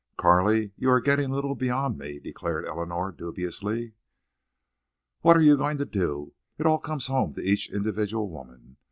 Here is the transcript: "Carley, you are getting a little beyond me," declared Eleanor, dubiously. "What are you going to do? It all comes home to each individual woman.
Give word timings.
"Carley, 0.17 0.71
you 0.77 0.89
are 0.89 0.99
getting 0.99 1.29
a 1.29 1.35
little 1.35 1.53
beyond 1.53 1.95
me," 1.99 2.17
declared 2.17 2.65
Eleanor, 2.65 3.11
dubiously. 3.11 3.93
"What 5.21 5.37
are 5.37 5.41
you 5.41 5.55
going 5.55 5.77
to 5.77 5.85
do? 5.85 6.33
It 6.57 6.65
all 6.65 6.79
comes 6.79 7.05
home 7.05 7.35
to 7.35 7.43
each 7.47 7.71
individual 7.71 8.27
woman. 8.27 8.77